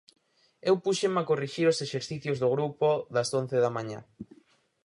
[0.69, 3.99] Eu púxenme a corrixir os exercicios do grupo das once da mañá.